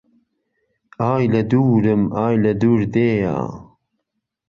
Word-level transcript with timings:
ئای 1.01 1.25
لە 1.33 1.41
دوورم 1.51 2.03
ئای 2.15 2.35
لە 2.43 2.51
دوور 2.61 2.81
دێیا 2.93 3.37